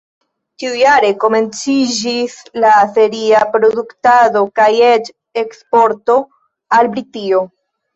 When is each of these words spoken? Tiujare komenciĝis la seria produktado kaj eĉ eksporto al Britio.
Tiujare 0.61 1.11
komenciĝis 1.23 2.33
la 2.65 2.73
seria 2.97 3.45
produktado 3.55 4.45
kaj 4.59 4.71
eĉ 4.93 5.17
eksporto 5.47 6.23
al 6.81 6.97
Britio. 6.99 7.51